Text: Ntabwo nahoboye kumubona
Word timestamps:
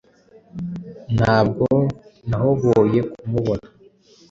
Ntabwo 1.15 1.65
nahoboye 2.29 2.99
kumubona 3.13 3.67